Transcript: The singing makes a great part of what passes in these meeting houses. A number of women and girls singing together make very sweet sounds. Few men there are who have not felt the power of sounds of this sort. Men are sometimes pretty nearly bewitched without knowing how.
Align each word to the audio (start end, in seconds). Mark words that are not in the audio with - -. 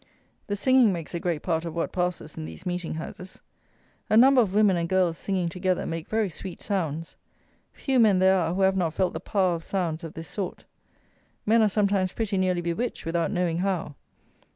The 0.47 0.55
singing 0.55 0.91
makes 0.91 1.13
a 1.13 1.19
great 1.19 1.43
part 1.43 1.63
of 1.63 1.75
what 1.75 1.91
passes 1.91 2.35
in 2.35 2.45
these 2.45 2.65
meeting 2.65 2.95
houses. 2.95 3.39
A 4.09 4.17
number 4.17 4.41
of 4.41 4.55
women 4.55 4.75
and 4.75 4.89
girls 4.89 5.15
singing 5.15 5.47
together 5.47 5.85
make 5.85 6.07
very 6.07 6.27
sweet 6.27 6.59
sounds. 6.59 7.15
Few 7.71 7.99
men 7.99 8.17
there 8.17 8.39
are 8.39 8.55
who 8.55 8.61
have 8.61 8.75
not 8.75 8.95
felt 8.95 9.13
the 9.13 9.19
power 9.19 9.53
of 9.53 9.63
sounds 9.63 10.03
of 10.03 10.15
this 10.15 10.27
sort. 10.27 10.65
Men 11.45 11.61
are 11.61 11.69
sometimes 11.69 12.13
pretty 12.13 12.39
nearly 12.39 12.61
bewitched 12.61 13.05
without 13.05 13.29
knowing 13.29 13.59
how. 13.59 13.93